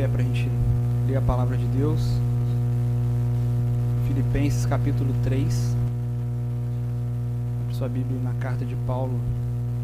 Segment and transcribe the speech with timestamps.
[0.00, 0.48] pé para a gente
[1.06, 2.00] ler a palavra de Deus.
[4.08, 5.76] Filipenses capítulo 3.
[7.62, 9.20] Abra sua Bíblia na carta de Paulo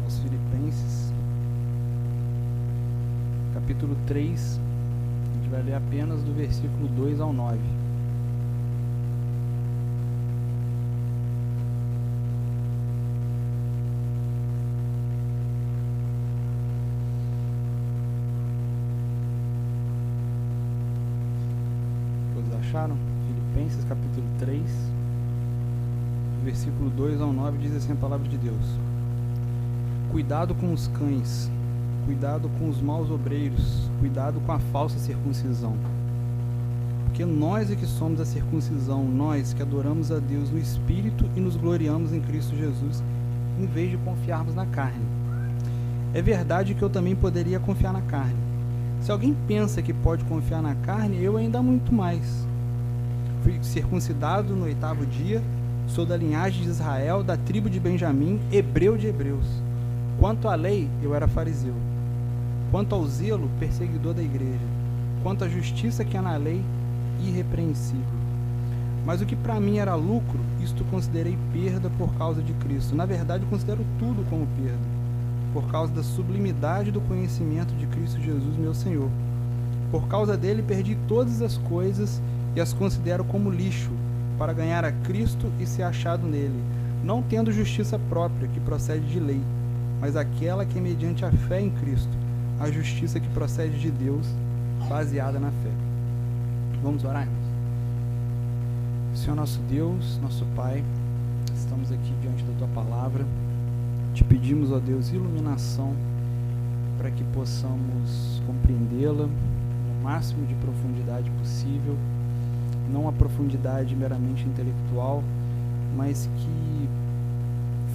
[0.03, 1.13] aos Filipenses.
[3.53, 4.59] Capítulo 3.
[4.59, 7.59] A gente vai ler apenas do versículo 2 ao 9.
[22.67, 22.97] acharam?
[23.27, 24.61] Filipenses capítulo 3,
[26.43, 28.65] versículo 2 ao 9 diz assim a palavra de Deus:
[30.11, 31.47] Cuidado com os cães,
[32.07, 35.75] cuidado com os maus obreiros, cuidado com a falsa circuncisão.
[37.05, 41.39] Porque nós é que somos a circuncisão, nós que adoramos a Deus no espírito e
[41.39, 43.03] nos gloriamos em Cristo Jesus,
[43.59, 45.05] em vez de confiarmos na carne.
[46.15, 48.39] É verdade que eu também poderia confiar na carne.
[49.01, 52.47] Se alguém pensa que pode confiar na carne, eu ainda muito mais
[53.43, 55.43] fui circuncidado no oitavo dia,
[55.87, 59.45] sou da linhagem de Israel, da tribo de Benjamim, hebreu de hebreus.
[60.19, 61.73] Quanto à lei, eu era fariseu.
[62.71, 64.65] Quanto ao zelo, perseguidor da igreja.
[65.23, 66.61] Quanto à justiça que há na lei,
[67.23, 68.17] irrepreensível.
[69.05, 72.95] Mas o que para mim era lucro, isto considerei perda por causa de Cristo.
[72.95, 74.77] Na verdade, considero tudo como perda,
[75.53, 79.09] por causa da sublimidade do conhecimento de Cristo Jesus, meu Senhor.
[79.91, 82.21] Por causa dele, perdi todas as coisas
[82.53, 83.91] e as considero como lixo,
[84.37, 86.61] para ganhar a Cristo e ser achado nele,
[87.03, 89.41] não tendo justiça própria, que procede de lei,
[89.99, 92.11] mas aquela que é mediante a fé em Cristo,
[92.59, 94.27] a justiça que procede de Deus,
[94.87, 95.71] baseada na fé.
[96.83, 97.47] Vamos orar, irmãos?
[99.15, 100.83] Senhor nosso Deus, nosso Pai,
[101.55, 103.25] estamos aqui diante da Tua palavra.
[104.13, 105.95] Te pedimos, ó Deus, iluminação
[106.97, 111.95] para que possamos compreendê-la no máximo de profundidade possível
[112.91, 115.23] não a profundidade meramente intelectual,
[115.95, 116.89] mas que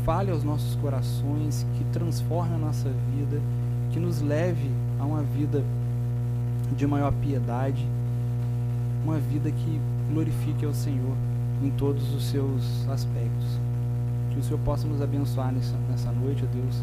[0.05, 3.41] fale aos nossos corações, que transforme a nossa vida,
[3.93, 5.63] que nos leve a uma vida
[6.77, 7.87] de maior piedade,
[9.05, 9.81] uma vida que
[10.13, 11.17] glorifique ao Senhor
[11.63, 13.61] em todos os seus aspectos.
[14.33, 16.83] Que o Senhor possa nos abençoar nessa, nessa noite, ó Deus.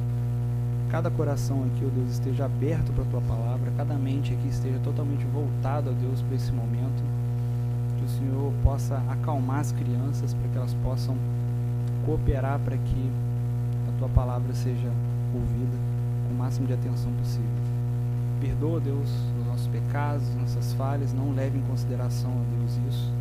[0.90, 4.80] Cada coração aqui, ó Deus, esteja aberto para a Tua palavra, cada mente aqui esteja
[4.84, 6.79] totalmente voltado, ó Deus, para esse momento
[8.20, 11.16] Senhor possa acalmar as crianças para que elas possam
[12.06, 13.12] cooperar para que
[13.88, 14.92] a tua palavra seja
[15.34, 15.78] ouvida
[16.28, 17.50] com o máximo de atenção possível.
[18.42, 19.10] Perdoa, Deus,
[19.40, 23.12] os nossos pecados, nossas falhas, não leve em consideração, ó Deus, isso.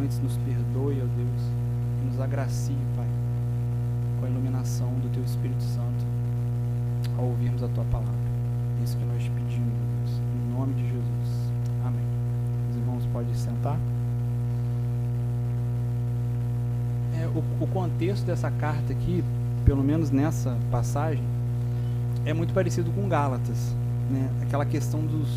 [0.00, 1.42] Antes nos perdoe, ó Deus,
[2.02, 3.06] e nos agracie, Pai,
[4.20, 6.06] com a iluminação do Teu Espírito Santo
[7.18, 8.12] ao ouvirmos a Tua palavra.
[8.80, 9.72] É isso que nós pedimos,
[10.06, 11.52] Deus, em nome de Jesus.
[11.84, 12.04] Amém.
[12.70, 13.78] Os irmãos podem sentar.
[17.34, 19.22] O, o contexto dessa carta aqui,
[19.64, 21.24] pelo menos nessa passagem,
[22.24, 23.74] é muito parecido com Gálatas,
[24.10, 24.30] né?
[24.42, 25.28] Aquela questão dos,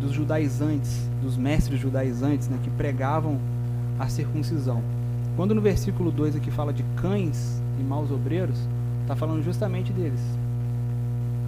[0.00, 2.58] dos judaizantes, dos mestres judaizantes, né?
[2.62, 3.38] Que pregavam
[3.98, 4.82] a circuncisão.
[5.36, 8.58] Quando no versículo 2 aqui fala de cães e maus obreiros,
[9.02, 10.20] está falando justamente deles.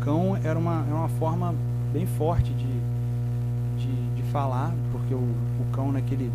[0.04, 1.54] Cão era uma, era uma forma
[1.92, 2.66] bem forte de,
[3.78, 6.30] de, de falar, porque o, o cão naquele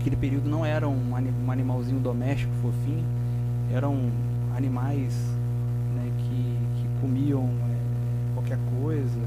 [0.00, 1.12] naquele período não era um,
[1.46, 3.04] um animalzinho doméstico fofinho,
[3.70, 4.08] eram
[4.56, 5.14] animais
[5.94, 9.20] né, que, que comiam é, qualquer coisa,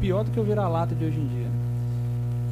[0.00, 1.48] pior do que o vira-lata de hoje em dia.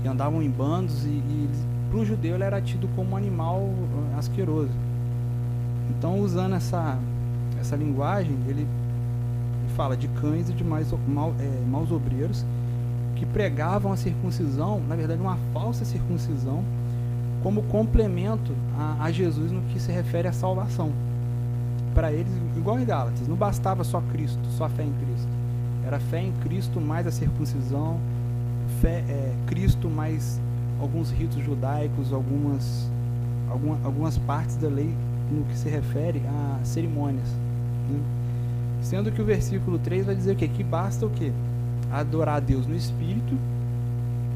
[0.05, 1.49] E andavam em bandos e, e
[1.91, 4.71] para o judeu ele era tido como um animal uh, asqueroso.
[5.91, 6.99] Então, usando essa,
[7.59, 8.67] essa linguagem, ele
[9.75, 12.45] fala de cães e de mais, mal, é, maus obreiros
[13.17, 16.63] que pregavam a circuncisão, na verdade, uma falsa circuncisão
[17.43, 20.93] como complemento a, a Jesus no que se refere à salvação.
[21.95, 25.29] Para eles, igual em Gálatas, não bastava só Cristo, só fé em Cristo.
[25.85, 27.99] Era fé em Cristo mais a circuncisão,
[28.81, 30.41] fé é, Cristo mais
[30.81, 32.91] alguns ritos judaicos, algumas,
[33.51, 34.93] alguma, algumas partes da lei
[35.31, 37.29] no que se refere a cerimônias.
[37.91, 38.01] Né?
[38.81, 40.49] Sendo que o versículo 3 vai dizer o quê?
[40.49, 41.33] Que basta o quê?
[41.91, 43.37] Adorar a Deus no Espírito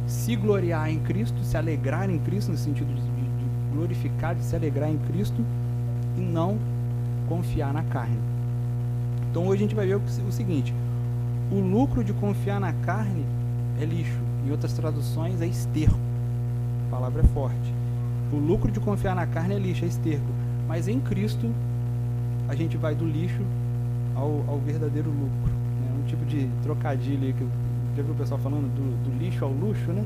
[0.07, 4.43] se gloriar em Cristo, se alegrar em Cristo, no sentido de, de, de glorificar, de
[4.43, 5.45] se alegrar em Cristo,
[6.17, 6.59] e não
[7.29, 8.19] confiar na carne.
[9.31, 10.73] Então hoje a gente vai ver o, o seguinte:
[11.51, 13.25] o lucro de confiar na carne
[13.81, 14.19] é lixo.
[14.47, 15.99] Em outras traduções é esterco.
[16.87, 17.75] A palavra é forte.
[18.33, 20.27] O lucro de confiar na carne é lixo, é esterco.
[20.69, 21.53] Mas em Cristo
[22.49, 23.43] a gente vai do lixo
[24.15, 26.05] ao, ao verdadeiro lucro, né?
[26.07, 27.47] tipo de trocadilho que
[27.97, 30.05] já viu o pessoal falando do, do lixo ao luxo, né?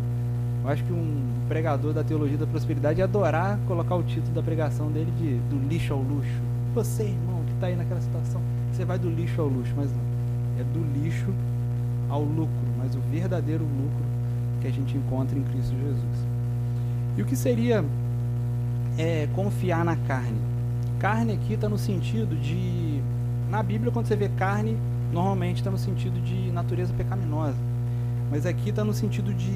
[0.63, 4.43] Eu acho que um pregador da teologia da prosperidade ia adorar colocar o título da
[4.43, 6.31] pregação dele de do lixo ao luxo.
[6.75, 8.41] Você, irmão, que está aí naquela situação,
[8.73, 10.11] você vai do lixo ao luxo, mas não.
[10.61, 11.33] É do lixo
[12.09, 14.05] ao lucro, mas o verdadeiro lucro
[14.61, 16.27] que a gente encontra em Cristo Jesus.
[17.17, 17.85] E o que seria
[18.99, 20.39] é, confiar na carne?
[20.99, 23.01] Carne aqui está no sentido de.
[23.49, 24.77] Na Bíblia, quando você vê carne,
[25.13, 27.57] normalmente está no sentido de natureza pecaminosa.
[28.31, 29.51] Mas aqui está no sentido de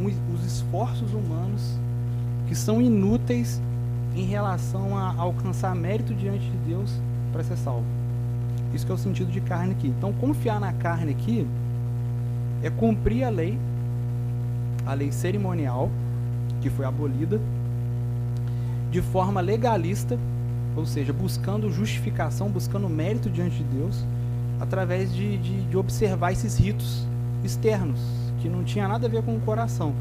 [0.00, 1.76] um, os esforços humanos
[2.46, 3.60] que são inúteis
[4.14, 6.90] em relação a alcançar mérito diante de Deus
[7.32, 7.84] para ser salvo.
[8.72, 9.88] Isso que é o sentido de carne aqui.
[9.88, 11.46] Então, confiar na carne aqui
[12.62, 13.58] é cumprir a lei,
[14.86, 15.90] a lei cerimonial,
[16.60, 17.40] que foi abolida,
[18.90, 20.18] de forma legalista,
[20.76, 24.04] ou seja, buscando justificação, buscando mérito diante de Deus,
[24.60, 27.06] através de, de, de observar esses ritos
[27.44, 28.00] externos,
[28.40, 29.94] que não tinha nada a ver com o coração.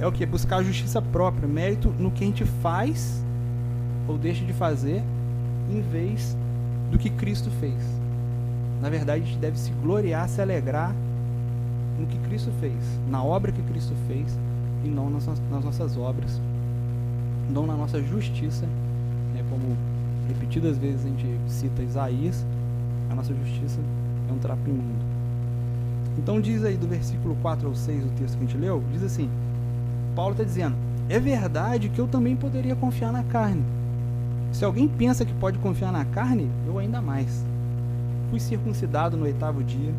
[0.00, 0.24] É o que?
[0.24, 3.22] Buscar justiça própria, mérito no que a gente faz
[4.06, 5.02] ou deixa de fazer,
[5.70, 6.36] em vez
[6.90, 7.76] do que Cristo fez.
[8.80, 10.94] Na verdade, a gente deve se gloriar, se alegrar
[11.98, 12.76] no que Cristo fez,
[13.10, 14.38] na obra que Cristo fez,
[14.84, 16.40] e não nas, nas nossas obras,
[17.50, 18.66] não na nossa justiça,
[19.34, 19.76] né, como
[20.28, 22.46] repetidas vezes a gente cita Isaías,
[23.10, 23.80] a nossa justiça
[24.28, 25.07] é um trapo imundo.
[26.18, 29.04] Então diz aí do versículo 4 ao 6 do texto que a gente leu, diz
[29.04, 29.30] assim,
[30.16, 30.74] Paulo está dizendo,
[31.08, 33.62] é verdade que eu também poderia confiar na carne.
[34.52, 37.44] Se alguém pensa que pode confiar na carne, eu ainda mais.
[38.30, 39.92] Fui circuncidado no oitavo dia,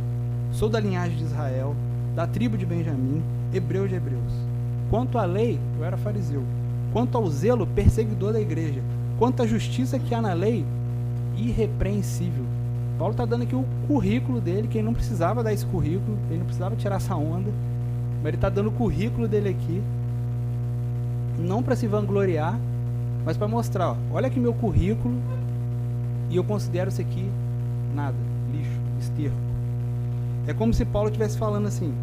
[0.51, 1.75] sou da linhagem de Israel,
[2.15, 3.23] da tribo de Benjamim,
[3.53, 4.33] hebreu de hebreus.
[4.89, 6.43] Quanto à lei, eu era fariseu.
[6.91, 8.81] Quanto ao zelo, perseguidor da igreja.
[9.17, 10.65] Quanto à justiça que há na lei,
[11.37, 12.45] irrepreensível.
[12.99, 16.39] Paulo está dando aqui o currículo dele, que ele não precisava dar esse currículo, ele
[16.39, 17.49] não precisava tirar essa onda,
[18.17, 19.81] mas ele está dando o currículo dele aqui,
[21.37, 22.59] não para se vangloriar,
[23.23, 25.15] mas para mostrar, ó, olha aqui meu currículo
[26.29, 27.25] e eu considero isso aqui
[27.95, 28.17] nada,
[28.51, 28.69] lixo,
[28.99, 29.37] esterco.
[30.45, 31.93] É como se Paulo estivesse falando assim: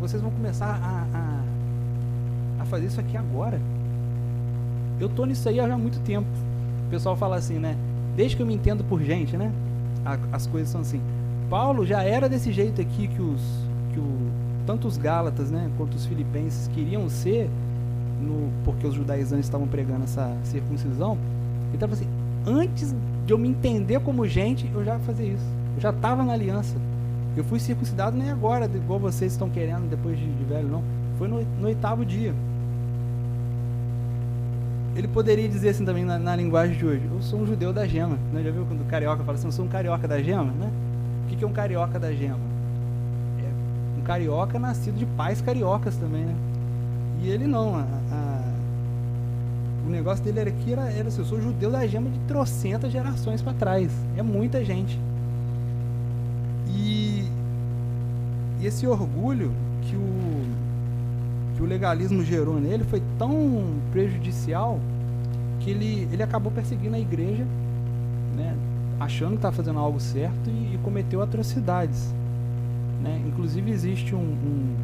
[0.00, 3.60] vocês vão começar a, a, a fazer isso aqui agora.
[5.00, 6.28] Eu tô nisso aí há muito tempo.
[6.86, 7.76] O pessoal fala assim, né?
[8.20, 9.50] Desde que eu me entendo por gente, né?
[10.30, 11.00] as coisas são assim.
[11.48, 13.40] Paulo já era desse jeito aqui que os
[13.94, 14.30] que o,
[14.66, 17.48] tanto os Gálatas, né, quanto os Filipenses queriam ser,
[18.20, 21.16] no, porque os judaizantes estavam pregando essa circuncisão.
[21.72, 22.06] Estava assim,
[22.46, 22.94] antes
[23.24, 25.46] de eu me entender como gente, eu já fazia isso.
[25.76, 26.76] Eu já estava na aliança.
[27.34, 30.84] Eu fui circuncidado nem agora, igual vocês estão querendo depois de, de velho, não.
[31.16, 32.34] Foi no, no oitavo dia
[34.96, 37.86] ele poderia dizer assim também na, na, linguagem de hoje: Eu sou um judeu da
[37.86, 38.18] gema.
[38.32, 38.42] Né?
[38.42, 40.44] Já viu quando o carioca fala assim: Eu sou um carioca da gema?
[40.44, 40.70] Né?
[41.24, 42.40] O que, é um carioca da gema?
[43.38, 46.24] É um carioca nascido de pais cariocas também.
[46.24, 46.34] Né?
[47.22, 47.76] E ele não.
[47.76, 48.40] A, a,
[49.86, 52.90] o negócio dele era que era, era assim: Eu sou judeu da gema de trocentas
[52.90, 53.92] gerações para trás.
[54.16, 54.98] É muita gente.
[56.68, 57.28] E,
[58.60, 60.59] e esse orgulho que o
[61.60, 64.80] que o legalismo gerou nele foi tão prejudicial
[65.60, 67.44] que ele, ele acabou perseguindo a igreja,
[68.34, 68.56] né,
[68.98, 72.14] achando que estava fazendo algo certo e, e cometeu atrocidades.
[73.02, 73.20] Né?
[73.26, 74.76] Inclusive existe um, um,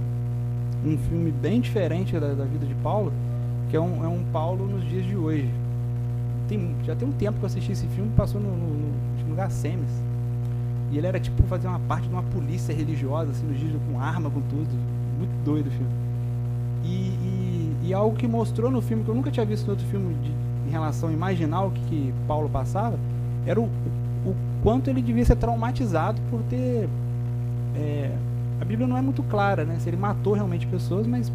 [0.85, 3.11] um filme bem diferente da, da, vida de Paulo,
[3.71, 5.49] que é um, é um Paulo nos dias de hoje.
[6.47, 9.35] Tem, já tem um tempo que eu assisti esse filme, passou no, no, no, no
[9.35, 9.91] Gacemes.
[10.93, 13.99] E ele era tipo fazer uma parte de uma polícia religiosa, assim, nos dias com
[13.99, 14.69] arma, com tudo.
[15.19, 16.06] Muito doido o filme.
[16.85, 19.87] E, e, e, algo que mostrou no filme, que eu nunca tinha visto em outro
[19.87, 20.31] filme de,
[20.69, 22.99] em relação a imaginar o que, que Paulo passava,
[23.45, 26.89] era o, o, quanto ele devia ser traumatizado por ter.
[27.75, 28.17] É,
[28.61, 29.77] a Bíblia não é muito clara, né?
[29.81, 31.31] Se ele matou realmente pessoas, mas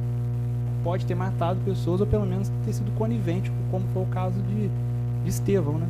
[0.83, 4.69] pode ter matado pessoas ou pelo menos ter sido conivente, como foi o caso de,
[5.23, 5.87] de Estevão, né?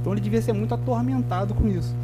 [0.00, 1.94] Então ele devia ser muito atormentado com isso.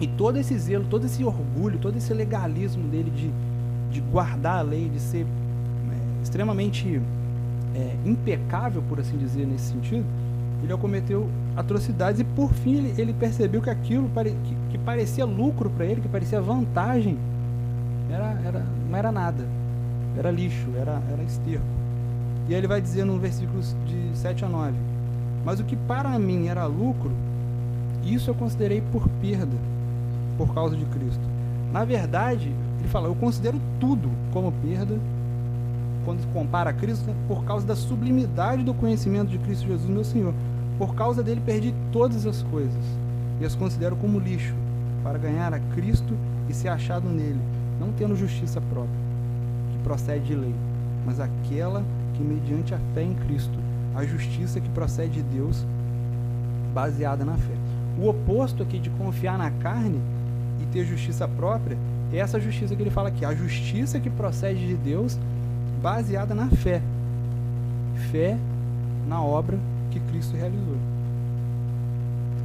[0.00, 3.30] E todo esse zelo, todo esse orgulho, todo esse legalismo dele de,
[3.92, 5.26] de guardar a lei, de ser
[6.22, 7.00] extremamente
[7.74, 10.04] é, impecável, por assim dizer, nesse sentido,
[10.62, 15.24] ele cometeu atrocidades e por fim ele, ele percebeu que aquilo pare, que, que, parecia
[15.24, 17.18] lucro para ele, que parecia vantagem,
[18.10, 19.44] era, era, não era nada,
[20.16, 21.64] era lixo, era, era esterco.
[22.48, 24.74] E aí ele vai dizer no versículos de 7 a 9:
[25.44, 27.10] Mas o que para mim era lucro,
[28.04, 29.56] isso eu considerei por perda,
[30.36, 31.22] por causa de Cristo.
[31.72, 34.98] Na verdade, ele fala: Eu considero tudo como perda
[36.04, 40.34] quando compara a Cristo, por causa da sublimidade do conhecimento de Cristo Jesus, meu Senhor.
[40.78, 42.82] Por causa dele perdi todas as coisas
[43.40, 44.54] e as considero como lixo,
[45.02, 46.14] para ganhar a Cristo
[46.48, 47.40] e ser achado nele,
[47.80, 48.94] não tendo justiça própria,
[49.72, 50.54] que procede de lei,
[51.04, 51.82] mas aquela
[52.14, 53.58] que mediante a fé em Cristo,
[53.94, 55.64] a justiça que procede de Deus,
[56.72, 57.54] baseada na fé.
[57.98, 60.00] O oposto aqui de confiar na carne
[60.62, 61.76] e ter justiça própria
[62.12, 65.18] é essa justiça que ele fala aqui, a justiça que procede de Deus,
[65.82, 66.80] baseada na fé.
[68.10, 68.38] Fé
[69.08, 69.58] na obra
[69.90, 70.76] que Cristo realizou.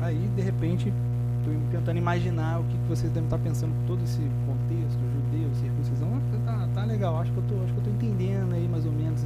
[0.01, 0.91] Aí, de repente,
[1.39, 6.10] estou tentando imaginar o que vocês devem estar pensando com todo esse contexto, judeu, circuncisão.
[6.48, 8.86] Ah, tá, tá legal, acho que eu tô, acho que eu tô entendendo aí mais
[8.86, 9.24] ou menos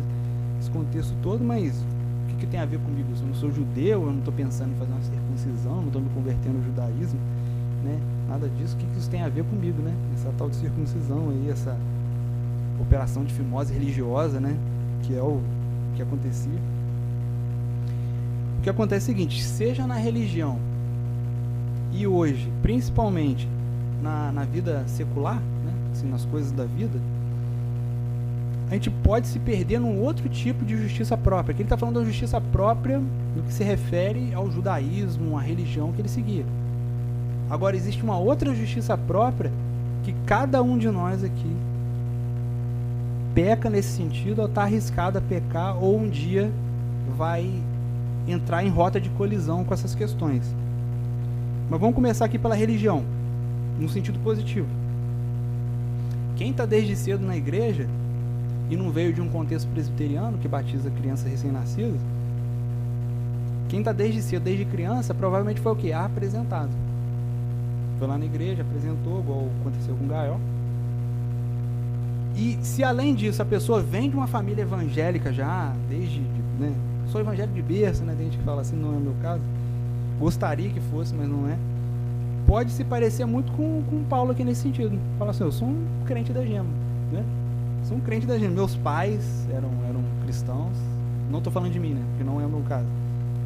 [0.59, 1.73] esse contexto todo, mas
[2.25, 3.09] o que, que tem a ver comigo?
[3.19, 6.09] Eu não sou judeu, eu não estou pensando em fazer uma circuncisão, não estou me
[6.09, 7.19] convertendo ao judaísmo,
[7.83, 7.99] né?
[8.27, 8.75] Nada disso.
[8.75, 9.93] O que, que isso tem a ver comigo, né?
[10.13, 11.77] Essa tal de circuncisão aí, essa
[12.81, 14.55] operação de fimose religiosa, né?
[15.03, 15.39] Que é o
[15.95, 16.59] que acontecia.
[18.59, 20.59] O que acontece é o seguinte, seja na religião
[21.91, 23.47] e hoje, principalmente
[24.01, 25.73] na, na vida secular, né?
[25.91, 26.99] assim, nas coisas da vida,
[28.69, 31.51] a gente pode se perder num outro tipo de justiça própria.
[31.51, 35.91] Aqui ele está falando da justiça própria no que se refere ao judaísmo, à religião
[35.91, 36.45] que ele seguia.
[37.49, 39.51] Agora, existe uma outra justiça própria
[40.03, 41.53] que cada um de nós aqui
[43.33, 46.51] peca nesse sentido, ou está arriscado a pecar, ou um dia
[47.17, 47.49] vai
[48.27, 50.43] entrar em rota de colisão com essas questões.
[51.69, 53.03] Mas vamos começar aqui pela religião,
[53.79, 54.67] no sentido positivo.
[56.35, 57.87] Quem está desde cedo na igreja
[58.69, 61.97] e não veio de um contexto presbiteriano que batiza criança recém-nascida,
[63.69, 65.93] quem está desde cedo, desde criança, provavelmente foi o que?
[65.93, 66.71] Apresentado.
[67.97, 70.39] Foi lá na igreja, apresentou, igual aconteceu com o Gael.
[72.35, 76.21] E se além disso a pessoa vem de uma família evangélica já, desde,
[76.59, 76.73] né,
[77.11, 79.41] sou evangélico de berço, né, tem gente que fala assim, não é o meu caso.
[80.19, 81.57] Gostaria que fosse, mas não é.
[82.47, 84.97] Pode se parecer muito com, com Paulo aqui nesse sentido.
[85.17, 86.69] Fala assim, eu sou um crente da gema,
[87.11, 87.23] né?
[87.83, 88.53] sou um crente da gente.
[88.53, 90.77] Meus pais eram, eram cristãos.
[91.29, 92.03] Não estou falando de mim, né?
[92.11, 92.87] Porque não é o meu caso.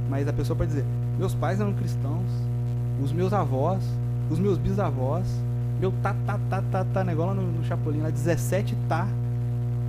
[0.10, 0.86] Mas a pessoa pode dizer:
[1.18, 2.26] meus pais eram cristãos,
[3.04, 3.84] os meus avós,
[4.30, 5.26] os meus bisavós,
[5.80, 9.08] meu tá, tá, tá, tá, tá, negócio lá no, no Chapolin, lá 17 tá,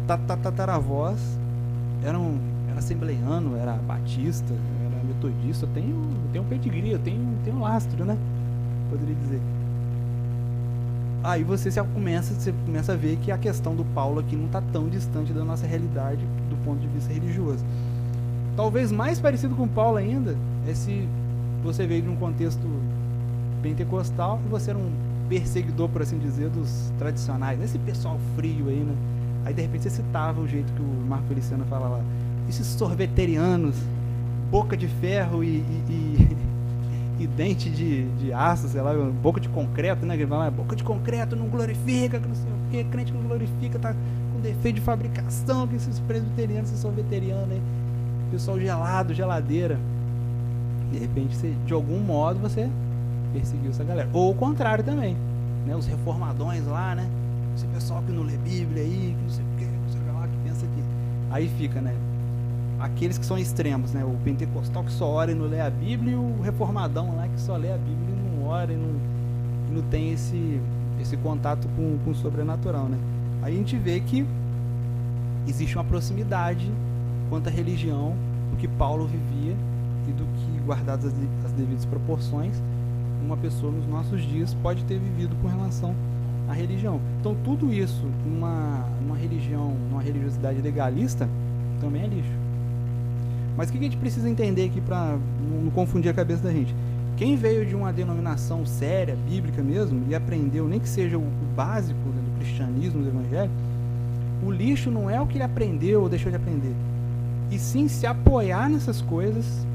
[0.07, 1.19] tá, tá, tataravós,
[2.05, 2.39] eram,
[2.69, 4.53] era assembleiano, era batista,
[4.85, 5.67] era metodista.
[5.67, 8.17] Eu tenho, eu tenho um pedigree, eu tenho, tenho um lastro, né?
[8.91, 9.41] Poderia dizer
[11.27, 14.47] aí você já começa, você começa a ver que a questão do Paulo aqui não
[14.47, 17.65] está tão distante da nossa realidade do ponto de vista religioso.
[18.57, 20.37] Talvez mais parecido com Paulo ainda
[20.69, 21.07] é se
[21.65, 22.63] você veio de um contexto
[23.61, 24.91] pentecostal e você era um
[25.29, 28.95] perseguidor, por assim dizer, dos tradicionais, esse pessoal frio aí, né?
[29.45, 32.01] Aí de repente você citava o jeito que o Marco Feliciano fala lá,
[32.49, 33.77] esses sorveterianos,
[34.51, 36.37] boca de ferro e, e, e
[37.19, 38.93] e dente de, de aço, sei lá,
[39.23, 40.17] boca de concreto, né?
[40.17, 43.79] Que fala, boca de concreto não glorifica, que não sei o que, crente não glorifica,
[43.79, 43.95] tá
[44.33, 47.63] com defeito de fabricação, que esses presbiterianos, esses são veterianos aí,
[48.31, 49.79] pessoal gelado, geladeira.
[50.93, 52.69] De repente, você, de algum modo, você
[53.39, 54.09] perseguiu essa galera.
[54.13, 55.17] Ou o contrário também,
[55.67, 55.77] né?
[55.77, 57.09] Os reformadões lá, né?
[57.55, 60.27] Esse pessoal que não lê Bíblia aí, que não sei o que, não sei lá,
[60.27, 60.83] que pensa que.
[61.31, 61.95] Aí fica, né?
[62.79, 64.05] aqueles que são extremos, né?
[64.05, 67.41] O pentecostal que só ora e não lê a Bíblia e o reformadão lá que
[67.41, 68.91] só lê a Bíblia e não ora e não,
[69.71, 70.61] e não tem esse,
[71.01, 72.99] esse contato com, com o sobrenatural, né?
[73.43, 74.27] Aí a gente vê que
[75.47, 76.71] existe uma proximidade
[77.31, 78.15] quanto à religião
[78.51, 79.57] do que Paulo vivia
[80.09, 81.15] e do que, guardadas as,
[81.45, 82.61] as devidas proporções,
[83.25, 85.95] uma pessoa nos nossos dias pode ter vivido com relação
[86.49, 87.01] à religião.
[87.21, 91.29] Então tudo isso numa, numa religião, numa religiosidade legalista,
[91.81, 92.47] também é lixo.
[93.57, 95.19] Mas o que a gente precisa entender aqui para
[95.65, 96.75] não confundir a cabeça da gente?
[97.17, 101.25] Quem veio de uma denominação séria, bíblica mesmo, e aprendeu, nem que seja o,
[101.57, 103.51] básico do cristianismo, do evangelho,
[104.45, 106.75] o lixo não é o que ele aprendeu ou deixou de aprender,
[107.51, 109.67] e sim se apoiar nessas coisas,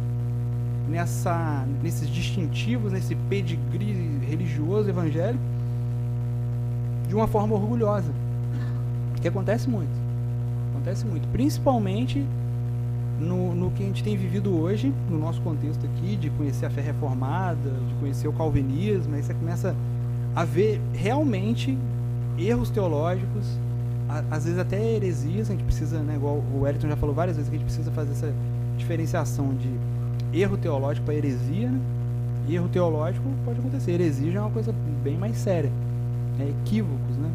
[0.91, 5.43] nessa, nesses distintivos, nesse pedigree religioso evangélico,
[7.07, 8.12] de uma forma orgulhosa.
[9.21, 9.91] Que acontece muito.
[10.74, 11.27] Acontece muito.
[11.29, 12.25] Principalmente
[13.19, 16.69] no, no que a gente tem vivido hoje, no nosso contexto aqui, de conhecer a
[16.69, 19.75] fé reformada, de conhecer o calvinismo, aí você começa
[20.36, 21.77] a ver realmente
[22.38, 23.45] erros teológicos,
[24.29, 27.50] às vezes até heresias, a gente precisa, né, igual o Wellington já falou várias vezes,
[27.50, 28.33] que a gente precisa fazer essa
[28.77, 29.69] diferenciação de
[30.34, 31.80] erro teológico para heresia, né?
[32.50, 34.74] erro teológico pode acontecer, heresia já é uma coisa
[35.04, 35.72] bem mais séria,
[36.40, 37.30] é equívocos, né?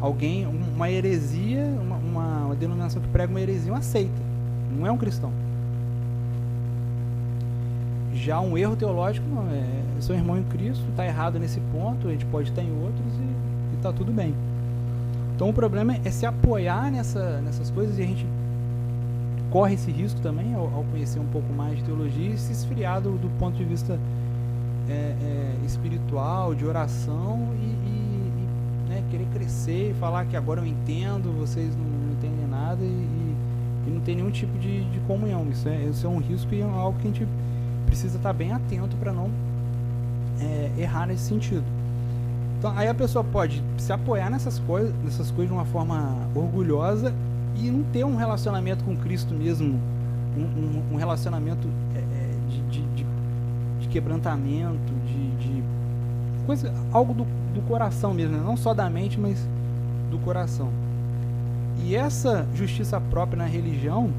[0.00, 4.32] Alguém, uma heresia, uma, uma, uma denominação que prega uma heresia, uma seita
[4.78, 5.30] não é um cristão.
[8.14, 9.48] Já um erro teológico, não.
[9.50, 13.06] É, seu irmão em Cristo está errado nesse ponto, a gente pode estar em outros
[13.72, 14.34] e está tudo bem.
[15.36, 18.26] Então o problema é se apoiar nessa, nessas coisas e a gente
[19.52, 23.02] corre esse risco também ao, ao conhecer um pouco mais de teologia e se esfriar
[23.02, 23.98] do, do ponto de vista
[24.88, 28.32] é, é, espiritual, de oração e, e,
[28.86, 32.82] e né, querer crescer e falar que agora eu entendo, vocês não, não entendem nada
[32.82, 32.86] e,
[33.86, 35.46] e, não tem nenhum tipo de, de comunhão.
[35.50, 37.28] Isso é, isso é um risco e é algo que a gente
[37.84, 39.30] precisa estar bem atento para não
[40.40, 41.64] é, errar nesse sentido.
[42.58, 47.12] Então, aí a pessoa pode se apoiar nessas coisas, nessas coisas de uma forma orgulhosa
[47.56, 49.78] e não ter um relacionamento com Cristo mesmo,
[50.36, 53.06] um, um, um relacionamento é, é de, de, de,
[53.80, 55.22] de, quebrantamento, de,
[56.46, 58.42] coisa, algo do, do coração mesmo, né?
[58.44, 59.38] não só da mente, mas
[60.10, 60.68] do coração.
[61.84, 64.10] E essa justiça própria na religião,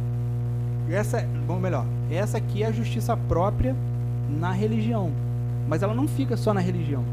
[0.89, 3.75] essa, bom, melhor, essa aqui é a justiça própria
[4.29, 5.11] na religião.
[5.67, 7.03] Mas ela não fica só na religião.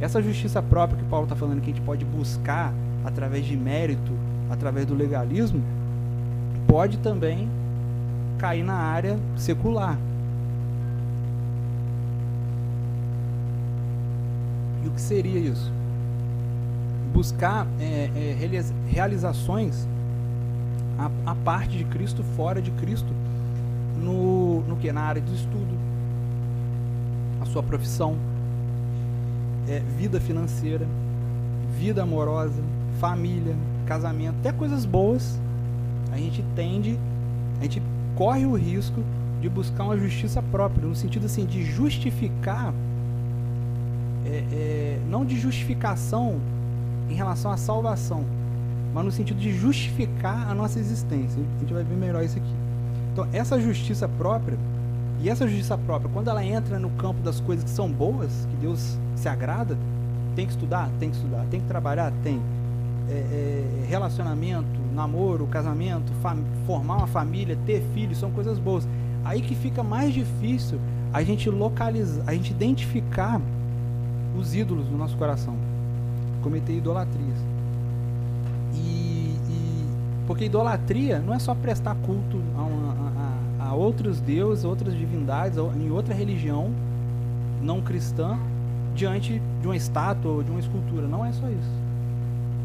[0.00, 2.72] Essa justiça própria que Paulo está falando que a gente pode buscar
[3.04, 4.12] através de mérito,
[4.50, 5.62] através do legalismo,
[6.66, 7.48] pode também
[8.38, 9.98] cair na área secular.
[14.84, 15.72] E o que seria isso?
[17.12, 19.86] Buscar é, é, realizações
[20.98, 23.12] a, a parte de Cristo fora de Cristo
[24.00, 24.92] no, no que?
[24.92, 25.78] Na área do estudo,
[27.40, 28.16] a sua profissão,
[29.68, 30.86] é, vida financeira,
[31.78, 32.62] vida amorosa,
[33.00, 35.38] família, casamento, até coisas boas,
[36.12, 36.98] a gente tende,
[37.60, 37.82] a gente
[38.16, 39.02] corre o risco
[39.40, 42.72] de buscar uma justiça própria, no sentido assim de justificar,
[44.26, 46.40] é, é, não de justificação
[47.10, 48.24] em relação à salvação,
[48.94, 51.42] mas no sentido de justificar a nossa existência.
[51.56, 52.54] A gente vai ver melhor isso aqui.
[53.12, 54.56] Então, essa justiça própria,
[55.20, 58.56] e essa justiça própria, quando ela entra no campo das coisas que são boas, que
[58.56, 59.76] Deus se agrada,
[60.34, 60.90] tem que estudar?
[60.98, 61.46] Tem que estudar.
[61.50, 62.12] Tem que trabalhar?
[62.22, 62.40] Tem.
[63.08, 66.12] É, é, relacionamento, namoro, casamento,
[66.66, 68.88] formar uma família, ter filhos, são coisas boas.
[69.24, 70.78] Aí que fica mais difícil
[71.12, 73.40] a gente localizar, a gente identificar
[74.38, 75.56] os ídolos do nosso coração,
[76.42, 77.54] cometer idolatrias.
[80.26, 83.12] Porque idolatria não é só prestar culto a, uma,
[83.60, 86.70] a, a outros deuses, outras divindades, em outra religião
[87.62, 88.38] não cristã,
[88.94, 91.06] diante de uma estátua ou de uma escultura.
[91.06, 91.83] Não é só isso.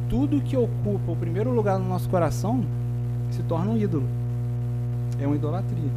[0.10, 2.66] Tudo que ocupa o primeiro lugar no nosso coração
[3.32, 4.08] se torna um ídolo.
[5.22, 5.92] É uma idolatria.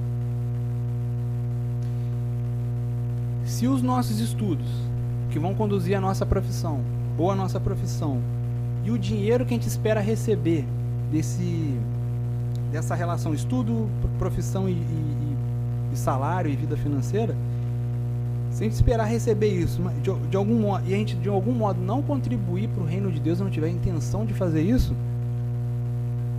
[3.46, 4.68] Se os nossos estudos,
[5.30, 6.80] que vão conduzir a nossa profissão,
[7.16, 8.20] ou a nossa profissão,
[8.84, 10.66] e o dinheiro que a gente espera receber
[11.10, 11.78] desse
[12.70, 15.36] dessa relação estudo, profissão e, e,
[15.92, 17.36] e salário e vida financeira,
[18.52, 22.02] sem esperar receber isso, de, de, algum modo, e a gente de algum modo não
[22.02, 24.94] contribuir para o reino de Deus, não tiver intenção de fazer isso,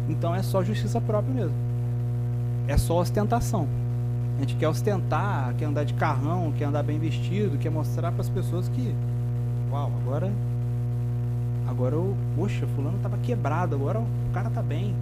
[0.08, 1.56] então é só justiça própria mesmo.
[2.67, 3.67] É só ostentação.
[4.38, 8.21] A gente quer ostentar, quer andar de carrão, quer andar bem vestido, quer mostrar para
[8.21, 8.93] as pessoas que,
[9.71, 10.32] uau, agora
[11.67, 14.93] Agora eu, poxa, fulano estava quebrado, agora o cara tá bem.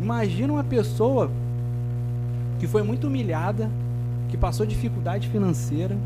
[0.00, 1.30] Imagina uma pessoa
[2.58, 3.70] que foi muito humilhada,
[4.36, 5.96] que passou dificuldade financeira,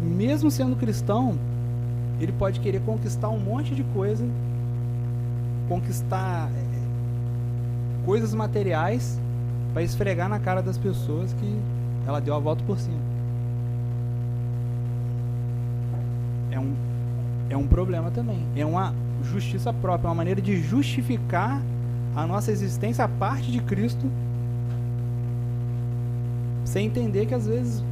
[0.00, 1.36] mesmo sendo cristão,
[2.20, 4.24] ele pode querer conquistar um monte de coisa,
[5.68, 9.18] conquistar é, coisas materiais
[9.72, 11.58] para esfregar na cara das pessoas que
[12.06, 12.96] ela deu a volta por cima.
[16.52, 16.74] É um
[17.50, 18.44] é um problema também.
[18.54, 21.60] É uma justiça própria, uma maneira de justificar
[22.14, 24.10] a nossa existência a parte de Cristo,
[26.68, 27.82] sem entender que às vezes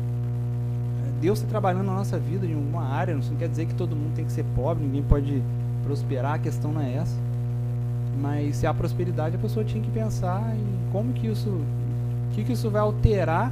[1.21, 3.15] Deus está trabalhando na nossa vida em alguma área.
[3.15, 5.43] Não quer dizer que todo mundo tem que ser pobre, ninguém pode
[5.83, 7.17] prosperar, a questão não é essa.
[8.21, 11.61] Mas se há prosperidade, a pessoa tinha que pensar em como que isso,
[12.33, 13.51] que, que isso vai alterar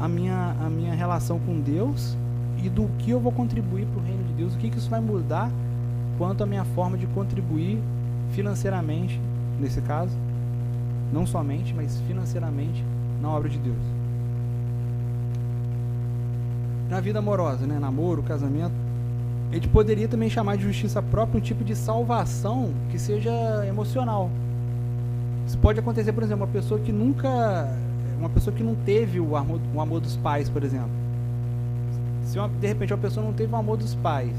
[0.00, 2.16] a minha, a minha relação com Deus
[2.62, 4.88] e do que eu vou contribuir para o reino de Deus, o que, que isso
[4.88, 5.50] vai mudar
[6.16, 7.78] quanto à minha forma de contribuir
[8.32, 9.20] financeiramente,
[9.60, 10.16] nesse caso,
[11.12, 12.82] não somente, mas financeiramente
[13.20, 14.01] na obra de Deus.
[16.92, 17.78] Na vida amorosa, né?
[17.78, 18.74] namoro, casamento,
[19.50, 23.32] a gente poderia também chamar de justiça própria um tipo de salvação que seja
[23.66, 24.30] emocional.
[25.46, 27.74] Isso pode acontecer, por exemplo, uma pessoa que nunca,
[28.18, 31.02] uma pessoa que não teve o amor, o amor dos pais, por exemplo
[32.32, 34.34] se uma, de repente uma pessoa não teve o amor dos pais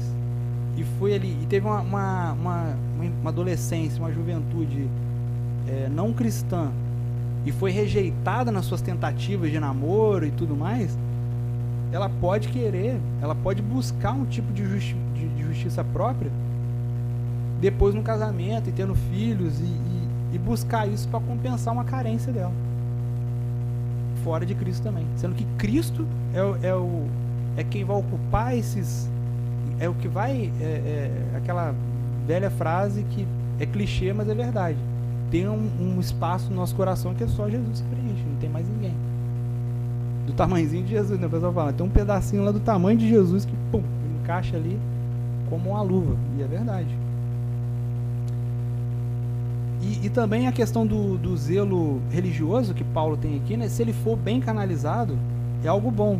[0.76, 2.76] e foi ali e teve uma, uma, uma,
[3.20, 4.88] uma adolescência, uma juventude
[5.68, 6.72] é, não cristã
[7.46, 10.98] e foi rejeitada nas suas tentativas de namoro e tudo mais,
[11.94, 16.28] ela pode querer, ela pode buscar um tipo de, justi de, de justiça própria
[17.60, 22.32] depois no casamento e tendo filhos e, e, e buscar isso para compensar uma carência
[22.32, 22.52] dela.
[24.24, 25.06] Fora de Cristo também.
[25.14, 26.04] Sendo que Cristo
[26.34, 27.06] é, é, o,
[27.56, 29.08] é quem vai ocupar esses.
[29.78, 30.50] É o que vai.
[30.60, 31.72] É, é, aquela
[32.26, 33.24] velha frase que
[33.60, 34.78] é clichê, mas é verdade.
[35.30, 38.50] Tem um, um espaço no nosso coração que é só Jesus que preenche, não tem
[38.50, 39.13] mais ninguém
[40.26, 41.26] do tamanhozinho de Jesus, né?
[41.26, 43.82] O pessoal fala, tem um pedacinho lá do tamanho de Jesus que, pum,
[44.22, 44.78] encaixa ali
[45.48, 46.16] como uma luva.
[46.38, 46.88] E é verdade.
[49.82, 53.68] E, e também a questão do, do zelo religioso que Paulo tem aqui, né?
[53.68, 55.16] Se ele for bem canalizado,
[55.62, 56.18] é algo bom.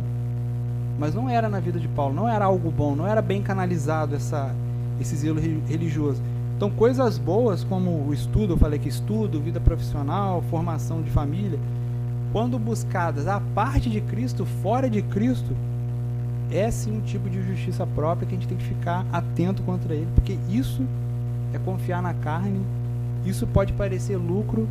[0.99, 4.15] Mas não era na vida de Paulo, não era algo bom, não era bem canalizado
[4.15, 4.53] essa,
[5.01, 6.21] esse zelo religioso.
[6.55, 11.59] Então, coisas boas como o estudo, eu falei que estudo, vida profissional, formação de família,
[12.35, 15.55] quando buscadas a parte de Cristo, fora de Cristo,
[16.51, 19.95] é sim um tipo de justiça própria que a gente tem que ficar atento contra
[19.95, 20.83] ele, porque isso
[21.53, 22.59] é confiar na carne,
[23.25, 24.67] isso pode parecer lucro,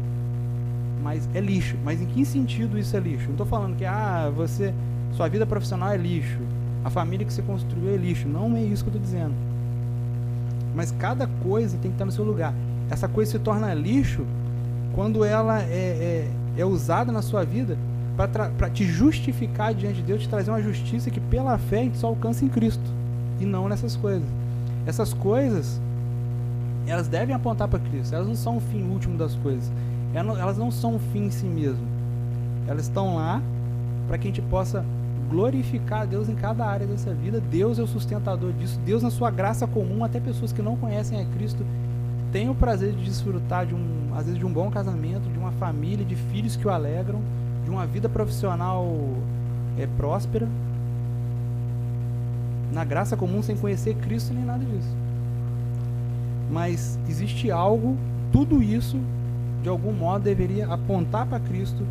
[1.03, 1.79] mas é lixo.
[1.83, 3.25] Mas em que sentido isso é lixo?
[3.25, 4.75] Não estou falando que ah, você,
[5.15, 6.41] sua vida profissional é lixo,
[6.85, 8.29] a família que você construiu é lixo.
[8.29, 9.33] Não é isso que eu estou dizendo.
[10.75, 12.53] Mas cada coisa tem que estar no seu lugar.
[12.91, 14.27] Essa coisa se torna lixo
[14.95, 17.77] quando ela é, é é usada na sua vida
[18.17, 21.99] para te justificar diante de Deus, te trazer uma justiça que pela fé a gente
[21.99, 22.85] só alcança em Cristo
[23.41, 24.29] e não nessas coisas.
[24.87, 25.81] Essas coisas,
[26.87, 29.71] elas devem apontar para Cristo, elas não são o fim último das coisas,
[30.15, 31.85] elas não são o fim em si mesmo.
[32.69, 33.43] Elas estão lá
[34.07, 34.85] para que a gente possa
[35.29, 37.41] glorificar a Deus em cada área dessa vida.
[37.41, 38.79] Deus é o sustentador disso.
[38.85, 41.65] Deus, na sua graça comum, até pessoas que não conhecem a Cristo,
[42.35, 45.53] têm o prazer de desfrutar de um às vezes de um bom casamento, de uma
[45.53, 47.21] família, de filhos que o alegram,
[47.63, 48.93] de uma vida profissional
[49.79, 50.49] é, próspera,
[52.73, 54.97] na graça comum sem conhecer Cristo nem nada disso.
[56.51, 57.97] Mas existe algo,
[58.33, 58.99] tudo isso
[59.63, 61.87] de algum modo deveria apontar para Cristo,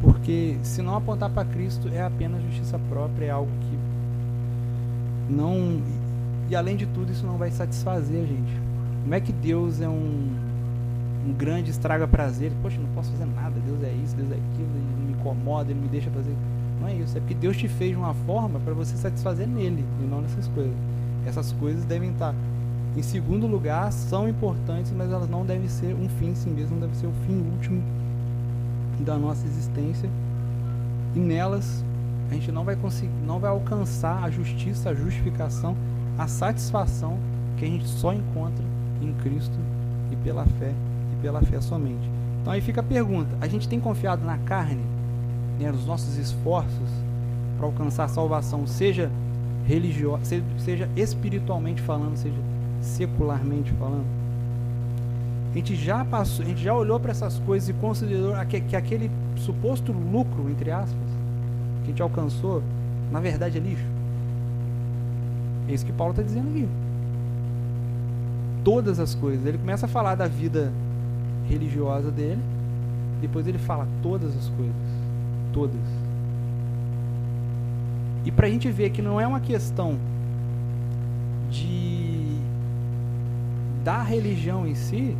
[0.00, 5.82] porque se não apontar para Cristo é apenas justiça própria, é algo que não
[6.48, 8.61] e além de tudo isso não vai satisfazer a gente.
[9.02, 10.52] Como é que Deus é um
[11.26, 12.52] um grande estraga prazer.
[12.62, 15.80] Poxa, não posso fazer nada, Deus é isso, Deus é aquilo, ele me incomoda, ele
[15.80, 16.34] me deixa fazer.
[16.80, 19.84] Não é isso, é porque Deus te fez de uma forma para você satisfazer nele
[20.00, 20.74] e não nessas coisas.
[21.24, 22.34] Essas coisas devem estar
[22.96, 26.74] em segundo lugar, são importantes, mas elas não devem ser um fim em si mesmo,
[26.74, 27.82] não deve ser o fim último
[29.00, 30.10] da nossa existência.
[31.14, 31.84] E nelas
[32.30, 35.76] a gente não vai conseguir, não vai alcançar a justiça, a justificação,
[36.18, 37.18] a satisfação
[37.56, 38.64] que a gente só encontra
[39.04, 39.58] em Cristo
[40.10, 40.72] e pela fé
[41.22, 42.10] pela fé somente.
[42.40, 44.82] Então aí fica a pergunta: a gente tem confiado na carne,
[45.58, 46.90] né, nos nossos esforços
[47.56, 49.08] para alcançar a salvação, seja
[49.66, 52.36] religiosa, seja espiritualmente falando, seja
[52.80, 54.04] secularmente falando?
[55.52, 58.74] A gente já passou, a gente já olhou para essas coisas e considerou que, que
[58.74, 60.96] aquele suposto lucro, entre aspas,
[61.82, 62.62] que a gente alcançou,
[63.12, 63.84] na verdade é lixo.
[65.68, 66.66] É isso que Paulo está dizendo aqui.
[68.64, 69.44] Todas as coisas.
[69.46, 70.72] Ele começa a falar da vida
[71.48, 72.40] religiosa dele.
[73.20, 74.74] Depois ele fala todas as coisas.
[75.52, 75.80] Todas.
[78.24, 79.96] E para a gente ver que não é uma questão
[81.50, 82.22] de
[83.84, 85.16] da religião em si,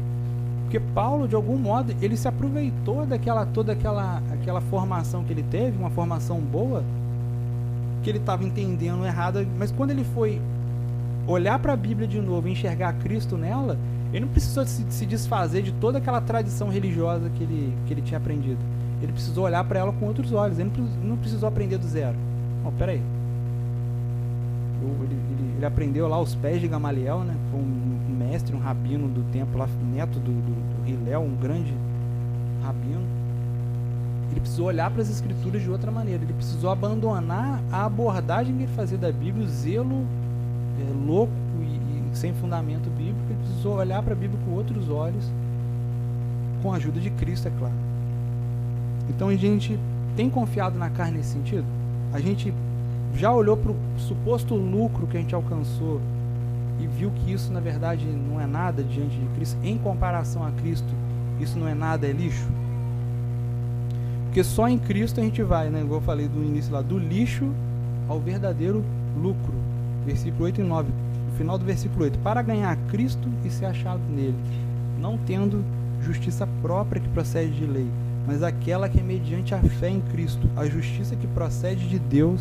[0.63, 5.45] porque Paulo de algum modo ele se aproveitou daquela toda aquela aquela formação que ele
[5.51, 6.85] teve, uma formação boa,
[8.03, 10.41] que ele estava entendendo errada, mas quando ele foi
[11.27, 13.79] olhar para a Bíblia de novo e enxergar Cristo nela,
[14.13, 18.03] ele não precisou se, se desfazer de toda aquela tradição religiosa que ele, que ele
[18.03, 18.59] tinha aprendido.
[19.01, 20.59] Ele precisou olhar para ela com outros olhos.
[20.59, 20.71] Ele
[21.03, 22.17] não precisou aprender do zero.
[22.63, 23.01] Não, peraí.
[24.83, 27.35] Ele, ele, ele, aprendeu lá os pés de Gamaliel, né?
[27.51, 31.75] Foi um mestre, um rabino do templo lá, neto do, do, do Hilel, um grande
[32.63, 33.03] rabino.
[34.31, 36.23] Ele precisou olhar para as escrituras de outra maneira.
[36.23, 40.07] Ele precisou abandonar a abordagem que ele fazia da Bíblia, o zelo
[40.83, 41.33] é, louco
[42.15, 45.25] sem fundamento bíblico, ele precisou olhar para a Bíblia com outros olhos,
[46.63, 47.75] com a ajuda de Cristo, é claro.
[49.09, 49.79] Então a gente
[50.17, 51.65] tem confiado na carne nesse sentido?
[52.13, 52.53] A gente
[53.15, 56.01] já olhou para o suposto lucro que a gente alcançou
[56.81, 60.51] e viu que isso na verdade não é nada diante de Cristo, em comparação a
[60.51, 60.89] Cristo,
[61.41, 62.47] isso não é nada, é lixo?
[64.27, 65.81] Porque só em Cristo a gente vai, né?
[65.81, 67.51] Igual eu falei do início lá, do lixo
[68.09, 68.83] ao verdadeiro
[69.21, 69.72] lucro.
[70.05, 70.93] Versículo 8 e 9
[71.37, 74.37] final do versículo 8: Para ganhar Cristo e ser achado nele,
[75.01, 75.65] não tendo
[76.01, 77.89] justiça própria que procede de lei,
[78.27, 82.41] mas aquela que é mediante a fé em Cristo, a justiça que procede de Deus,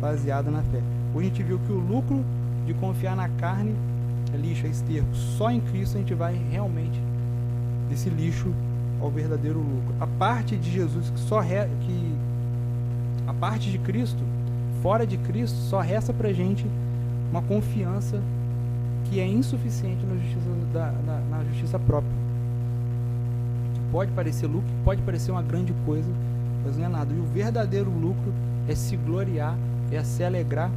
[0.00, 0.80] baseada na fé.
[1.14, 2.24] Hoje a gente viu que o lucro
[2.66, 3.74] de confiar na carne
[4.32, 5.14] é lixo, é esterco.
[5.14, 7.00] Só em Cristo a gente vai realmente
[7.88, 8.52] desse lixo
[9.00, 9.94] ao verdadeiro lucro.
[10.00, 12.14] A parte de Jesus que só re, que
[13.26, 14.22] a parte de Cristo,
[14.82, 16.66] fora de Cristo, só resta pra gente
[17.30, 18.20] uma confiança
[19.04, 22.12] que é insuficiente na justiça, da, na, na justiça própria.
[23.92, 26.10] Pode parecer lucro, pode parecer uma grande coisa,
[26.64, 27.14] mas não é nada.
[27.14, 28.32] E o verdadeiro lucro
[28.68, 29.56] é se gloriar,
[29.90, 30.70] é se alegrar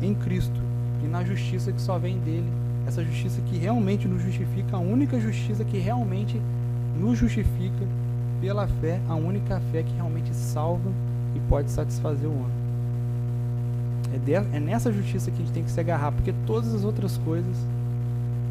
[0.00, 0.60] em Cristo
[1.04, 2.50] e na justiça que só vem dele.
[2.86, 6.40] Essa justiça que realmente nos justifica, a única justiça que realmente
[6.98, 7.86] nos justifica
[8.40, 10.90] pela fé, a única fé que realmente salva
[11.36, 12.59] e pode satisfazer o homem.
[14.12, 16.84] É, de, é nessa justiça que a gente tem que se agarrar, porque todas as
[16.84, 17.56] outras coisas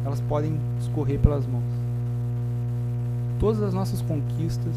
[0.04, 1.62] elas podem escorrer pelas mãos.
[3.38, 4.74] Todas as nossas conquistas,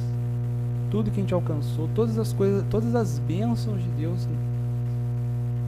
[0.92, 4.28] tudo que a gente alcançou, todas as coisas, todas as bênçãos de Deus,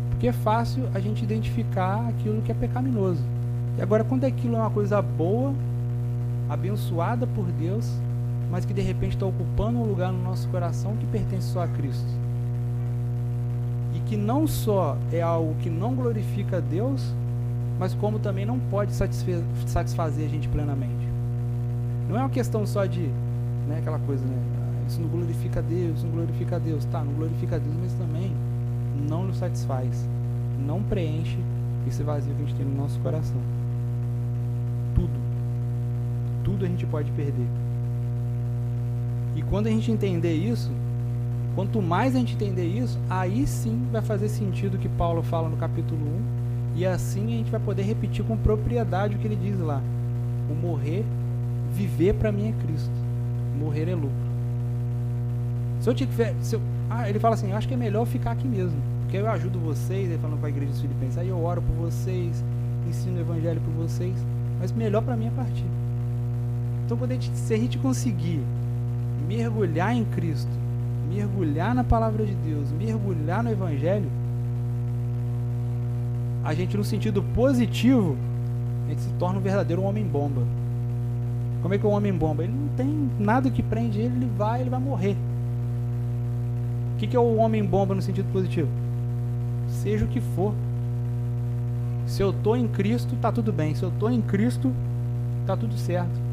[0.10, 3.22] porque é fácil a gente identificar aquilo que é pecaminoso.
[3.78, 5.54] E agora, quando aquilo é uma coisa boa,
[6.50, 7.92] abençoada por Deus,
[8.50, 11.68] mas que de repente está ocupando um lugar no nosso coração que pertence só a
[11.68, 12.25] Cristo.
[14.06, 17.14] Que não só é algo que não glorifica a Deus,
[17.80, 21.06] mas como também não pode satisfazer, a gente plenamente.
[22.08, 23.10] Não é uma questão só de,
[23.68, 27.04] né, aquela coisa, né, ah, isso não glorifica a Deus, não glorifica a Deus, tá,
[27.04, 28.32] não glorifica a Deus, mas também
[29.10, 30.08] não nos satisfaz,
[30.66, 31.38] não preenche
[31.88, 33.42] esse vazio que a gente tem no nosso coração.
[34.94, 35.20] Tudo,
[36.44, 37.48] tudo a gente pode perder.
[39.36, 40.72] E quando a gente entender isso,
[41.56, 45.48] quanto mais a gente entender isso, aí sim vai fazer sentido o que Paulo fala
[45.48, 46.00] no capítulo
[46.76, 49.82] 1, e assim a gente vai poder repetir com propriedade o que ele diz lá.
[50.50, 51.06] O morrer,
[51.72, 52.92] viver para mim é Cristo.
[53.58, 54.26] Morrer é lucro.
[55.80, 58.48] Se eu tiver, se eu, ah, ele fala assim, acho que é melhor ficar aqui
[58.48, 61.62] mesmo, porque eu ajudo vocês, ele falando com a igreja dos Filipenses, aí eu oro
[61.62, 62.44] por vocês,
[62.90, 64.14] ensino o evangelho por vocês,
[64.60, 65.66] mas melhor para mim é partir.
[66.86, 68.42] Então, quando a gente, se a gente conseguir
[69.28, 70.52] mergulhar em Cristo,
[71.10, 74.10] mergulhar na palavra de Deus, mergulhar no Evangelho,
[76.44, 78.16] a gente, no sentido positivo,
[78.86, 80.44] a gente se torna um verdadeiro homem-bomba.
[81.62, 82.44] Como é que é o homem-bomba?
[82.44, 85.18] Ele não tem nada que prende ele, ele vai, ele vai morrer.
[86.94, 88.70] O que, que é o homem-bomba no sentido positivo?
[89.68, 90.54] Seja o que for.
[92.06, 93.74] Se eu estou em Cristo, está tudo bem.
[93.74, 94.72] Se eu estou em Cristo,
[95.42, 96.25] está tudo certo.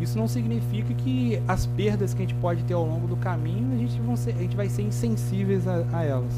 [0.00, 3.74] Isso não significa que as perdas que a gente pode ter ao longo do caminho,
[3.74, 6.32] a gente, vão ser, a gente vai ser insensíveis a, a elas.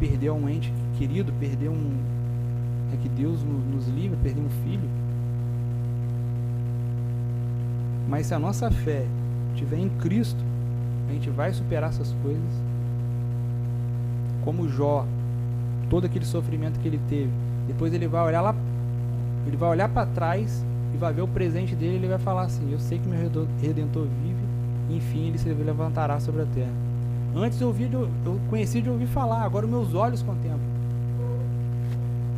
[0.00, 1.92] Perder um ente querido, perder um.
[2.94, 4.88] É que Deus nos livre, perder um filho.
[8.08, 9.06] Mas se a nossa fé
[9.54, 10.42] estiver em Cristo,
[11.08, 12.42] a gente vai superar essas coisas.
[14.44, 15.06] Como Jó,
[15.90, 17.30] todo aquele sofrimento que ele teve.
[17.66, 18.54] Depois ele vai olhar lá
[19.46, 22.42] ele vai olhar para trás e vai ver o presente dele e ele vai falar
[22.42, 23.18] assim: Eu sei que meu
[23.60, 24.44] redentor vive,
[24.90, 26.72] e enfim ele se levantará sobre a terra.
[27.34, 28.08] Antes eu, ouvi, eu
[28.50, 30.60] conheci de ouvir falar, agora meus olhos contemplam.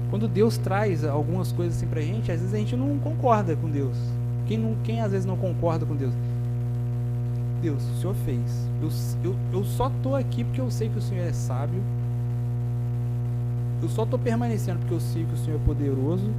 [0.09, 3.69] Quando Deus traz algumas coisas assim pra gente, às vezes a gente não concorda com
[3.69, 3.97] Deus.
[4.47, 6.13] Quem, não, quem às vezes não concorda com Deus?
[7.61, 8.69] Deus, o Senhor fez.
[8.81, 8.89] Eu,
[9.25, 11.83] eu, eu só estou aqui porque eu sei que o Senhor é sábio.
[13.83, 16.31] Eu só estou permanecendo porque eu sei que o Senhor é poderoso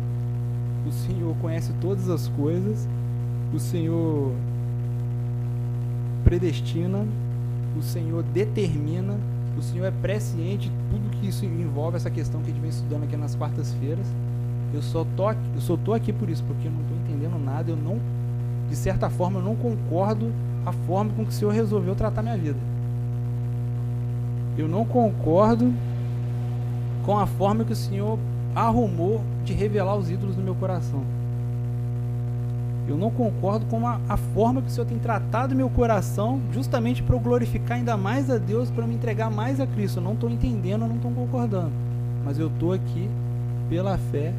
[0.87, 2.87] o Senhor conhece todas as coisas,
[3.53, 4.31] o Senhor
[6.23, 7.05] predestina,
[7.77, 9.17] o Senhor determina,
[9.57, 12.69] o Senhor é presciente de tudo que isso envolve, essa questão que a gente vem
[12.69, 14.05] estudando aqui nas quartas-feiras.
[14.73, 17.71] Eu só tô eu só tô aqui por isso, porque eu não estou entendendo nada,
[17.71, 17.99] eu não,
[18.69, 20.31] de certa forma, eu não concordo
[20.65, 22.59] a forma com que o Senhor resolveu tratar minha vida.
[24.57, 25.71] Eu não concordo
[27.05, 28.17] com a forma que o Senhor
[28.55, 31.03] arrumou de revelar os ídolos no meu coração.
[32.87, 37.03] Eu não concordo com a, a forma que o Senhor tem tratado meu coração, justamente
[37.03, 39.97] para eu glorificar ainda mais a Deus, para me entregar mais a Cristo.
[39.97, 41.71] Eu não estou entendendo, eu não estou concordando.
[42.23, 43.09] Mas eu estou aqui
[43.69, 44.31] pela fé,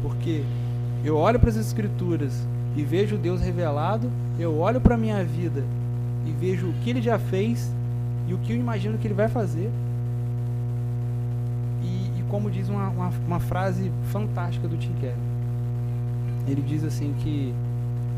[0.00, 0.44] porque
[1.04, 5.64] eu olho para as Escrituras e vejo Deus revelado, eu olho para a minha vida
[6.24, 7.72] e vejo o que Ele já fez
[8.28, 9.70] e o que eu imagino que Ele vai fazer
[12.28, 15.16] como diz uma, uma, uma frase fantástica do Tim Keller.
[16.46, 17.54] Ele diz assim que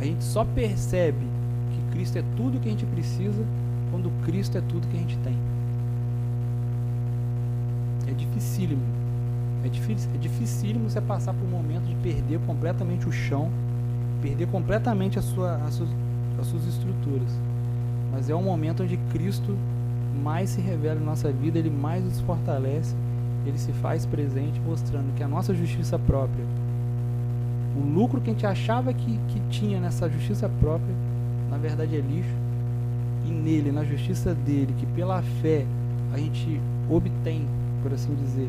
[0.00, 1.26] a gente só percebe
[1.72, 3.44] que Cristo é tudo que a gente precisa
[3.90, 5.36] quando Cristo é tudo que a gente tem.
[8.08, 8.82] É dificílimo.
[9.64, 13.50] É, difícil, é dificílimo você passar por um momento de perder completamente o chão
[14.20, 15.88] perder completamente a sua, as, suas,
[16.38, 17.30] as suas estruturas.
[18.12, 19.56] Mas é um momento onde Cristo
[20.22, 22.94] mais se revela em nossa vida, ele mais nos fortalece,
[23.46, 26.44] ele se faz presente, mostrando que a nossa justiça própria,
[27.76, 30.94] o lucro que a gente achava que, que tinha nessa justiça própria,
[31.50, 32.34] na verdade é lixo,
[33.26, 35.64] e nele, na justiça dele, que pela fé
[36.12, 37.46] a gente obtém,
[37.82, 38.48] por assim dizer,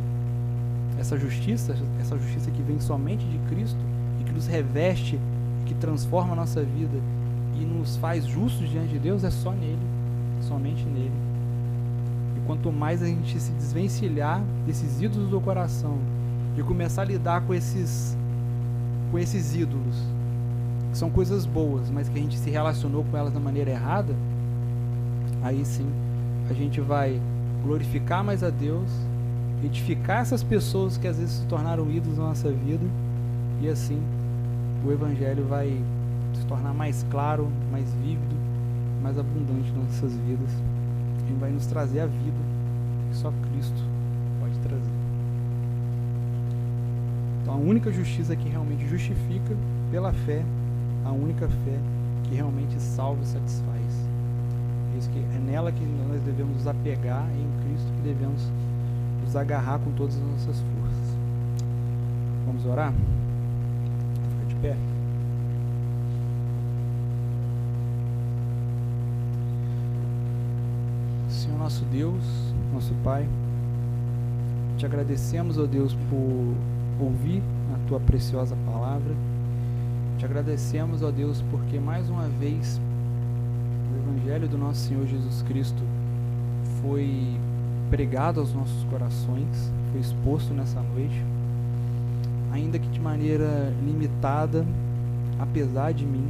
[1.00, 3.80] essa justiça, essa justiça que vem somente de Cristo
[4.20, 5.20] e que nos reveste,
[5.66, 6.98] que transforma a nossa vida
[7.60, 9.80] e nos faz justos diante de Deus, é só nele,
[10.42, 11.31] somente nele.
[12.52, 15.98] Quanto mais a gente se desvencilhar desses ídolos do coração
[16.58, 18.18] e começar a lidar com esses
[19.10, 19.96] com esses ídolos,
[20.92, 24.14] que são coisas boas, mas que a gente se relacionou com elas da maneira errada,
[25.42, 25.88] aí sim
[26.50, 27.22] a gente vai
[27.64, 28.90] glorificar mais a Deus,
[29.64, 32.86] edificar essas pessoas que às vezes se tornaram ídolos na nossa vida,
[33.62, 34.04] e assim
[34.86, 35.82] o Evangelho vai
[36.34, 38.36] se tornar mais claro, mais vívido,
[39.02, 40.52] mais abundante nas nossas vidas,
[41.32, 42.38] e vai nos trazer a vida
[43.10, 43.84] que só Cristo
[44.40, 44.92] pode trazer.
[47.42, 49.56] Então a única justiça que realmente justifica
[49.92, 50.44] pela fé,
[51.06, 51.80] a única fé
[52.24, 54.12] que realmente salva e satisfaz
[55.02, 58.42] isso que é nela que nós devemos nos apegar e em Cristo que devemos
[59.24, 61.18] nos agarrar com todas as nossas forças.
[62.46, 62.94] Vamos orar?
[64.30, 64.91] Fica de pé.
[71.52, 72.24] Senhor nosso Deus,
[72.74, 73.28] nosso Pai,
[74.78, 76.56] te agradecemos, ó Deus, por
[77.06, 77.44] ouvir
[77.76, 79.14] a tua preciosa palavra.
[80.18, 82.80] Te agradecemos, ó Deus, porque mais uma vez
[84.08, 85.84] Evangelho do nosso Senhor Jesus Cristo
[86.82, 87.38] foi
[87.90, 91.22] pregado aos nossos corações, foi exposto nessa noite,
[92.54, 94.66] ainda que de maneira limitada,
[95.38, 96.26] apesar de mim,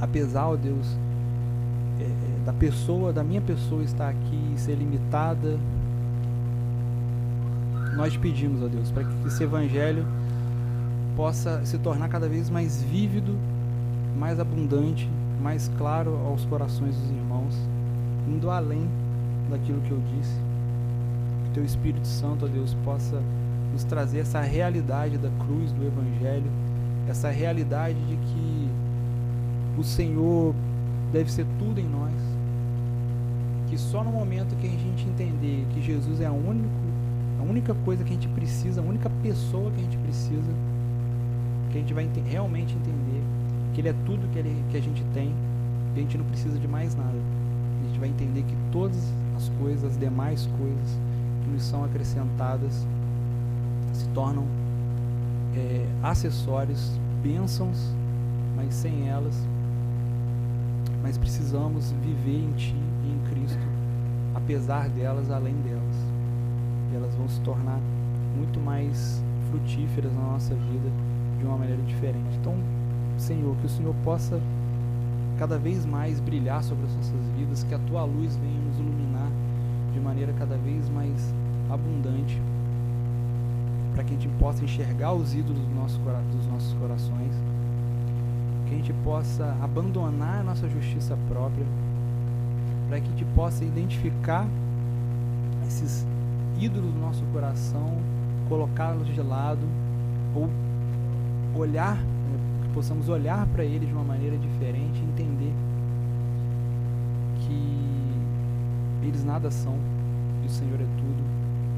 [0.00, 1.11] apesar, ó Deus, é, é,
[2.44, 5.58] da pessoa, da minha pessoa estar aqui e ser limitada,
[7.94, 10.06] nós pedimos, ó Deus, para que esse Evangelho
[11.16, 13.36] possa se tornar cada vez mais vívido,
[14.18, 15.08] mais abundante
[15.42, 17.54] mais claro aos corações dos irmãos,
[18.28, 18.88] indo além
[19.50, 20.36] daquilo que eu disse.
[21.44, 23.20] Que teu Espírito Santo, ó Deus, possa
[23.72, 26.50] nos trazer essa realidade da cruz, do Evangelho,
[27.08, 28.68] essa realidade de que
[29.76, 30.54] o Senhor
[31.12, 32.12] deve ser tudo em nós.
[33.72, 36.68] Que só no momento que a gente entender que Jesus é a, único,
[37.40, 40.52] a única coisa que a gente precisa, a única pessoa que a gente precisa,
[41.70, 43.22] que a gente vai realmente entender
[43.72, 45.32] que Ele é tudo que, ele, que a gente tem
[45.96, 47.16] e a gente não precisa de mais nada.
[47.16, 50.98] A gente vai entender que todas as coisas, as demais coisas
[51.42, 52.86] que nos são acrescentadas,
[53.94, 54.44] se tornam
[55.56, 57.78] é, acessórios, bênçãos,
[58.54, 59.34] mas sem elas,
[61.02, 63.31] mas precisamos viver em Ti e em
[64.42, 65.96] apesar delas, além delas.
[66.92, 67.80] E elas vão se tornar
[68.36, 70.90] muito mais frutíferas na nossa vida
[71.38, 72.36] de uma maneira diferente.
[72.40, 72.54] Então,
[73.18, 74.40] Senhor, que o Senhor possa
[75.38, 79.30] cada vez mais brilhar sobre as nossas vidas, que a tua luz venha nos iluminar
[79.92, 81.34] de maneira cada vez mais
[81.70, 82.40] abundante,
[83.94, 85.98] para que a gente possa enxergar os ídolos do nosso,
[86.30, 87.34] dos nossos corações,
[88.66, 91.66] que a gente possa abandonar a nossa justiça própria,
[92.92, 94.46] para que a gente possa identificar
[95.66, 96.06] esses
[96.60, 97.96] ídolos do nosso coração,
[98.50, 99.66] colocá-los de lado
[100.34, 100.50] ou
[101.58, 101.96] olhar
[102.74, 105.52] possamos olhar para ele de uma maneira diferente e entender
[107.40, 109.74] que eles nada são
[110.42, 111.22] e o Senhor é tudo.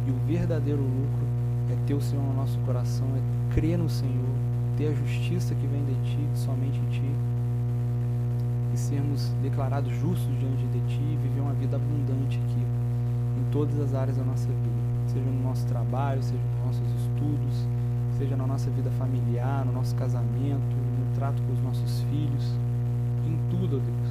[0.08, 1.26] E o verdadeiro lucro
[1.72, 4.34] é ter o Senhor no nosso coração, é crer no Senhor,
[4.76, 7.10] ter a justiça que vem de Ti, somente em Ti,
[8.74, 12.60] e sermos declarados justos diante de Ti e viver uma vida abundante aqui,
[13.38, 17.66] em todas as áreas da nossa vida, seja no nosso trabalho, seja nos nossos estudos,
[18.18, 22.52] seja na nossa vida familiar, no nosso casamento, no trato com os nossos filhos,
[23.26, 24.10] em tudo, ó Deus,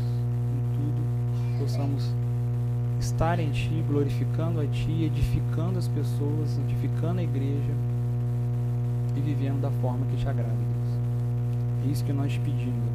[0.55, 2.13] em tudo, possamos
[3.01, 7.73] estar em Ti, glorificando a Ti, edificando as pessoas, edificando a igreja
[9.15, 11.85] e vivendo da forma que te agrada, Deus.
[11.85, 12.92] É isso que nós te pedimos,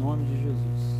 [0.00, 0.99] nome de Jesus.